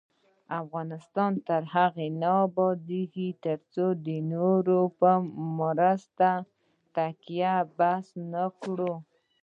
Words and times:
افغانستان 0.61 1.31
تر 1.47 1.61
هغو 1.73 2.05
نه 2.21 2.31
ابادیږي، 2.47 3.29
ترڅو 3.45 3.85
د 4.05 4.07
نورو 4.33 4.79
په 4.99 5.11
مرستو 5.59 6.31
تکیه 6.95 7.55
بس 7.77 8.05
نکړو. 8.33 8.93